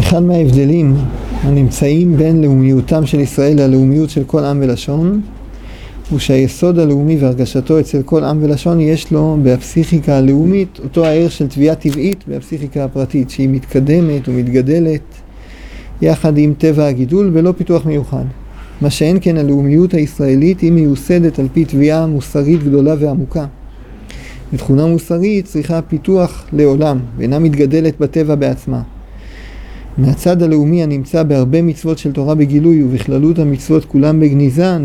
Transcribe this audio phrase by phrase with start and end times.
[0.00, 0.96] אחד מההבדלים
[1.42, 5.20] הנמצאים בין לאומיותם של ישראל ללאומיות של כל עם ולשון
[6.10, 11.48] הוא שהיסוד הלאומי והרגשתו אצל כל עם ולשון יש לו בפסיכיקה הלאומית אותו הערך של
[11.48, 15.02] תביעה טבעית בפסיכיקה הפרטית שהיא מתקדמת ומתגדלת
[16.02, 18.24] יחד עם טבע הגידול ולא פיתוח מיוחד.
[18.80, 23.46] מה שאין כן הלאומיות הישראלית היא מיוסדת על פי תביעה מוסרית גדולה ועמוקה.
[24.52, 28.82] ותכונה מוסרית צריכה פיתוח לעולם ואינה מתגדלת בטבע בעצמה.
[30.00, 34.76] מהצד הלאומי הנמצא בהרבה מצוות של תורה בגילוי ובכללות המצוות כולם בגניזה,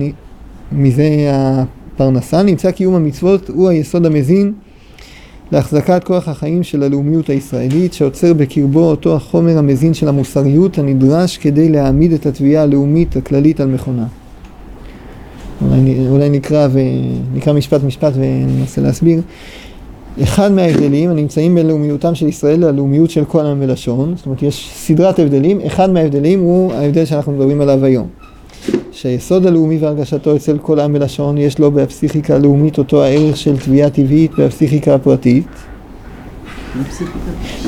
[0.71, 4.53] מזה הפרנסה, נמצא קיום המצוות הוא היסוד המזין
[5.51, 11.69] להחזקת כוח החיים של הלאומיות הישראלית שעוצר בקרבו אותו החומר המזין של המוסריות הנדרש כדי
[11.69, 14.05] להעמיד את התביעה הלאומית הכללית על מכונה.
[15.61, 16.79] אולי, אולי נקרא, ו...
[17.33, 19.21] נקרא משפט משפט וננסה להסביר.
[20.23, 24.71] אחד מההבדלים הנמצאים בין לאומיותם של ישראל ללאומיות של כל עם ולשון, זאת אומרת יש
[24.73, 28.07] סדרת הבדלים, אחד מההבדלים הוא ההבדל שאנחנו מדברים עליו היום.
[28.91, 33.89] שהיסוד הלאומי והרגשתו אצל כל עם ולשון יש לו בפסיכיקה הלאומית אותו הערך של תביעה
[33.89, 35.47] טבעית בפסיכיקה הפרטית.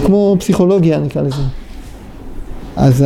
[0.05, 1.41] כמו פסיכולוגיה נקרא לזה.
[2.75, 3.05] אז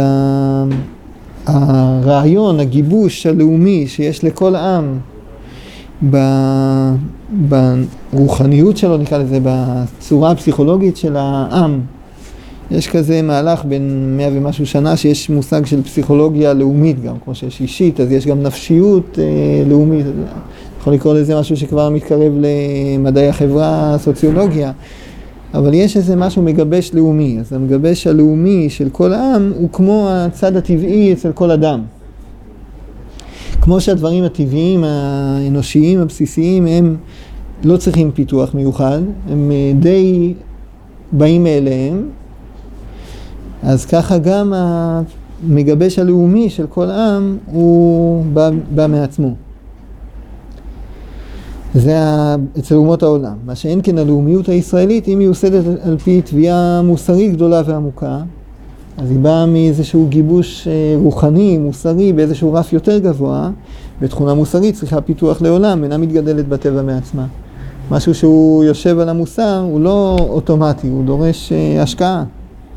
[1.46, 5.00] הרעיון, הגיבוש הלאומי שיש לכל עם
[8.14, 11.80] ברוחניות שלו, נקרא לזה, בצורה הפסיכולוגית של העם.
[12.72, 17.62] יש כזה מהלך בין מאה ומשהו שנה שיש מושג של פסיכולוגיה לאומית גם, כמו שיש
[17.62, 19.24] אישית, אז יש גם נפשיות אה,
[19.70, 20.06] לאומית.
[20.80, 24.72] יכול לקרוא לזה משהו שכבר מתקרב למדעי החברה, סוציולוגיה.
[25.54, 30.56] אבל יש איזה משהו מגבש לאומי, אז המגבש הלאומי של כל העם הוא כמו הצד
[30.56, 31.82] הטבעי אצל כל אדם.
[33.62, 36.98] כמו שהדברים הטבעיים, האנושיים, הבסיסיים, הם
[37.64, 40.34] לא צריכים פיתוח מיוחד, הם אה, די
[41.12, 42.10] באים מאליהם,
[43.64, 49.36] אז ככה גם המגבש הלאומי של כל עם הוא בא, בא מעצמו.
[51.74, 51.96] זה
[52.60, 53.36] אצל אומות העולם.
[53.46, 58.20] מה שאין כן הלאומיות הישראלית היא מיוסדת על פי תביעה מוסרית גדולה ועמוקה,
[59.02, 63.50] אז היא באה מאיזשהו גיבוש אה, רוחני, מוסרי, באיזשהו רף יותר גבוה,
[64.02, 67.26] ותכונה מוסרית צריכה פיתוח לעולם, אינה מתגדלת בטבע מעצמה.
[67.92, 72.24] משהו שהוא יושב על המוסר הוא לא אוטומטי, הוא דורש אה, השקעה,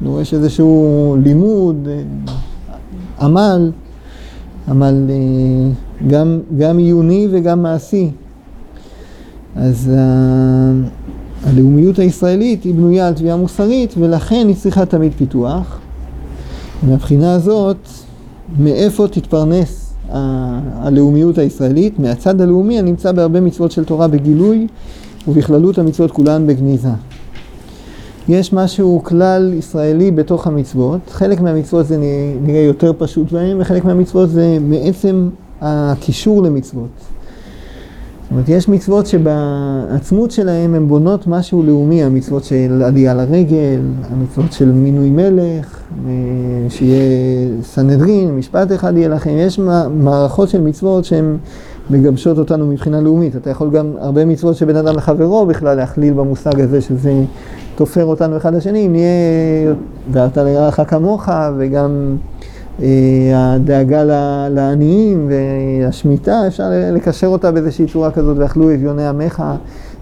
[0.03, 2.03] דורש איזשהו לימוד, אה,
[3.21, 3.71] עמל,
[4.69, 4.95] עמל
[6.07, 8.11] גם, גם עיוני וגם מעשי.
[9.57, 9.91] אז
[11.45, 15.81] הלאומיות הישראלית היא בנויה על תביעה מוסרית ולכן היא צריכה תמיד פיתוח.
[16.89, 17.77] מהבחינה הזאת,
[18.59, 21.99] מאיפה תתפרנס הלאומיות הישראלית?
[21.99, 24.67] מהצד הלאומי הנמצא בהרבה מצוות של תורה בגילוי
[25.29, 26.89] ובכללות המצוות כולן בגניזה.
[28.29, 31.99] יש משהו כלל ישראלי בתוך המצוות, חלק מהמצוות זה
[32.43, 35.29] נראה יותר פשוט בהם וחלק מהמצוות זה מעצם
[35.61, 37.14] הקישור למצוות.
[38.35, 43.81] אומרת, יש מצוות שבעצמות שלהם הן בונות משהו לאומי, המצוות של עלייה לרגל,
[44.11, 46.13] המצוות של מינוי מלך, אה,
[46.69, 47.01] שיהיה
[47.63, 49.59] סנהדרין, משפט אחד יהיה לכם, יש
[49.95, 51.37] מערכות של מצוות שהן
[51.91, 53.37] מגבשות אותנו מבחינה לאומית.
[53.37, 57.13] אתה יכול גם הרבה מצוות שבין אדם לחברו בכלל להכליל במושג הזה, שזה
[57.77, 59.75] תופר אותנו אחד לשני, אם נהיה,
[60.13, 61.29] ואתה לרעך כמוך,
[61.59, 62.17] וגם
[63.35, 64.05] הדאגה
[64.51, 69.43] לעניים והשמיטה, אפשר לקשר אותה באיזושהי צורה כזאת, ואכלו אביוני עמך,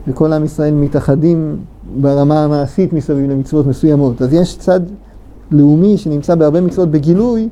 [0.09, 1.57] וכל עם ישראל מתאחדים
[2.01, 4.23] ברמה המעשית מסביב למצוות מסוימות.
[4.23, 4.81] אז יש צד
[5.51, 7.49] לאומי שנמצא בהרבה מצוות בגילוי,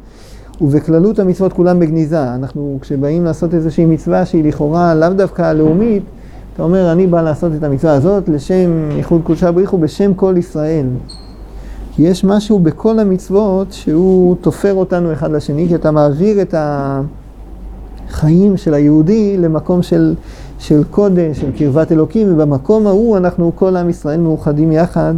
[0.61, 2.35] ובכללות המצוות כולם בגניזה.
[2.35, 6.03] אנחנו, כשבאים לעשות איזושהי מצווה שהיא לכאורה לאו דווקא הלאומית,
[6.55, 10.87] אתה אומר, אני בא לעשות את המצווה הזאת לשם ייחוד קודשה בריחו בשם כל ישראל.
[12.01, 16.55] יש משהו בכל המצוות שהוא תופר אותנו אחד לשני, כי אתה מעביר את
[18.09, 20.15] החיים של היהודי למקום של,
[20.59, 25.15] של קודש, של קרבת אלוקים, ובמקום ההוא אנחנו כל עם ישראל מאוחדים יחד.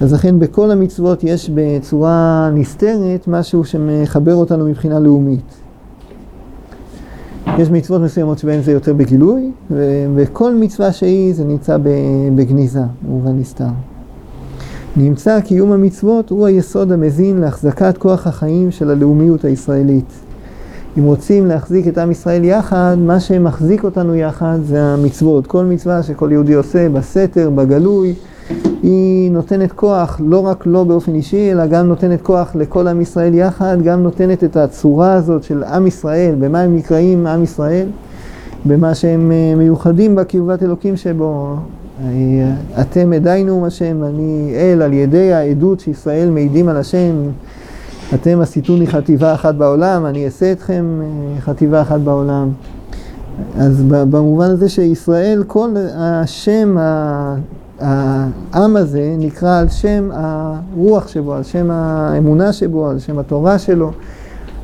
[0.00, 5.54] אז לכן בכל המצוות יש בצורה נסתרת משהו שמחבר אותנו מבחינה לאומית.
[7.58, 11.76] יש מצוות מסוימות שבהן זה יותר בגילוי, ובכל מצווה שהיא זה נמצא
[12.34, 13.64] בגניזה, במובן נסתר.
[15.00, 20.12] נמצא קיום המצוות הוא היסוד המזין להחזקת כוח החיים של הלאומיות הישראלית.
[20.98, 25.46] אם רוצים להחזיק את עם ישראל יחד, מה שמחזיק אותנו יחד זה המצוות.
[25.46, 28.14] כל מצווה שכל יהודי עושה בסתר, בגלוי,
[28.82, 33.00] היא נותנת כוח לא רק לו לא באופן אישי, אלא גם נותנת כוח לכל עם
[33.00, 37.88] ישראל יחד, גם נותנת את הצורה הזאת של עם ישראל, במה הם נקראים עם ישראל,
[38.66, 41.56] במה שהם אה, מיוחדים בקרבת אלוקים שבו.
[42.80, 47.14] אתם עדיינו השם, אני אל על ידי העדות שישראל מעידים על השם,
[48.14, 52.48] אתם עשיתוני חטיבה אחת בעולם, אני אעשה אתכם אה, חטיבה אחת בעולם.
[53.58, 56.76] אז במובן הזה שישראל, כל השם,
[57.80, 63.92] העם הזה נקרא על שם הרוח שבו, על שם האמונה שבו, על שם התורה שלו,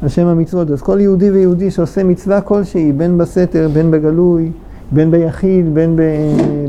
[0.02, 0.70] על שם המצוות.
[0.70, 4.50] אז כל יהודי ויהודי שעושה מצווה כלשהי, בין בסתר, בין בגלוי,
[4.92, 6.02] בין ביחיד, בין ב...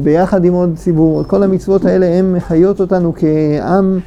[0.03, 3.99] ביחד עם עוד ציבור, כל המצוות האלה הן מחיות אותנו כעם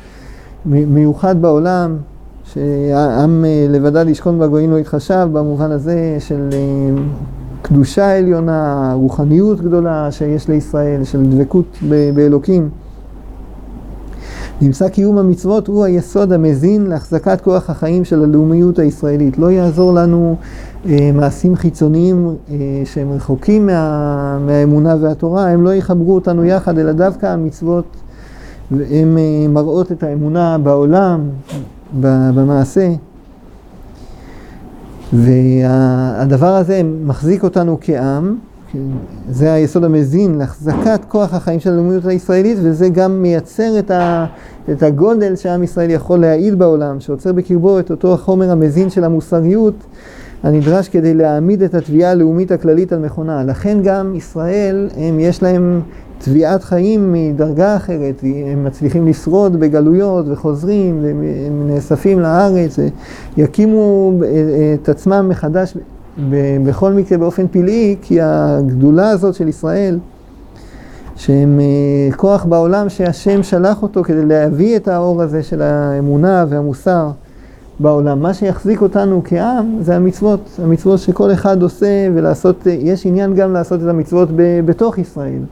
[0.66, 1.96] מיוחד בעולם,
[2.44, 7.02] שעם לבדד ישכון בגויים לא יתחשב, במובן הזה של אה,
[7.62, 11.78] קדושה עליונה, רוחניות גדולה שיש לישראל, של דבקות
[12.14, 12.68] באלוקים.
[14.60, 19.38] נמצא קיום המצוות הוא היסוד המזין להחזקת כוח החיים של הלאומיות הישראלית.
[19.38, 20.36] לא יעזור לנו
[20.86, 26.92] אה, מעשים חיצוניים אה, שהם רחוקים מה, מהאמונה והתורה, הם לא יחברו אותנו יחד, אלא
[26.92, 27.96] דווקא המצוות,
[28.70, 31.20] הן אה, מראות את האמונה בעולם,
[32.00, 32.92] במעשה.
[35.12, 38.36] והדבר הזה מחזיק אותנו כעם,
[39.30, 44.26] זה היסוד המזין להחזקת כוח החיים של הלאומיות הישראלית, וזה גם מייצר את, ה,
[44.72, 49.74] את הגודל שעם ישראל יכול להעיד בעולם, שעוצר בקרבו את אותו החומר המזין של המוסריות
[50.42, 53.44] הנדרש כדי להעמיד את התביעה הלאומית הכללית על מכונה.
[53.44, 55.80] לכן גם ישראל, הם, יש להם
[56.18, 61.04] תביעת חיים מדרגה אחרת, הם מצליחים לשרוד בגלויות וחוזרים,
[61.46, 62.78] הם נאספים לארץ,
[63.36, 64.12] יקימו
[64.74, 65.74] את עצמם מחדש
[66.64, 69.98] בכל מקרה באופן פלאי, כי הגדולה הזאת של ישראל,
[71.16, 77.10] שהם אה, כוח בעולם שהשם שלח אותו כדי להביא את האור הזה של האמונה והמוסר
[77.80, 78.22] בעולם.
[78.22, 83.82] מה שיחזיק אותנו כעם זה המצוות, המצוות שכל אחד עושה ולעשות, יש עניין גם לעשות
[83.82, 84.28] את המצוות
[84.64, 85.42] בתוך ישראל.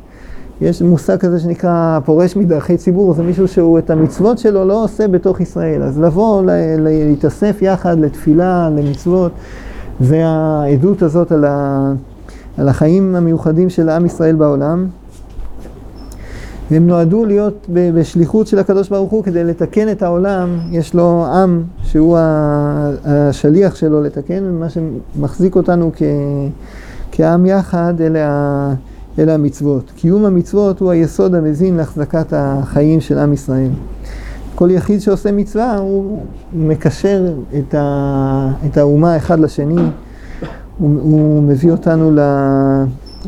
[0.60, 5.08] יש מושג כזה שנקרא פורש מדרכי ציבור, זה מישהו שהוא את המצוות שלו לא עושה
[5.08, 5.82] בתוך ישראל.
[5.82, 6.42] אז לבוא,
[6.78, 9.32] להתאסף יחד לתפילה, למצוות,
[10.00, 11.93] זה העדות הזאת על, ה,
[12.58, 14.87] על החיים המיוחדים של עם ישראל בעולם.
[16.70, 20.58] והם נועדו להיות בשליחות של הקדוש ברוך הוא כדי לתקן את העולם.
[20.70, 22.19] יש לו עם שהוא
[23.04, 26.02] השליח שלו לתקן, ומה שמחזיק אותנו כ,
[27.12, 28.75] כעם יחד אלה,
[29.19, 29.92] אלה המצוות.
[29.96, 33.70] קיום המצוות הוא היסוד המזין להחזקת החיים של עם ישראל.
[34.56, 36.23] כל יחיד שעושה מצווה הוא
[36.53, 39.82] מקשר את, ה, את האומה אחד לשני,
[40.79, 42.20] הוא, הוא מביא אותנו ל,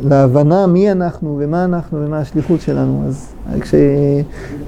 [0.03, 3.03] להבנה מי אנחנו ומה אנחנו ומה השליחות שלנו.
[3.07, 3.75] אז כש,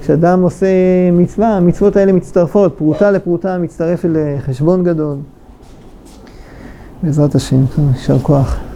[0.01, 0.67] כשאדם עושה
[1.13, 5.17] מצווה, המצוות האלה מצטרפות, פרוטה לפרוטה מצטרפת לחשבון גדול.
[7.03, 8.70] בעזרת השם, יישר כוח.